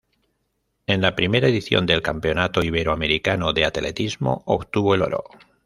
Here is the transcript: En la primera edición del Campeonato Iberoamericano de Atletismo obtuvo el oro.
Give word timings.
En 0.87 0.99
la 0.99 1.15
primera 1.15 1.47
edición 1.47 1.85
del 1.85 2.01
Campeonato 2.01 2.63
Iberoamericano 2.63 3.53
de 3.53 3.65
Atletismo 3.65 4.41
obtuvo 4.47 4.95
el 4.95 5.03
oro. 5.03 5.25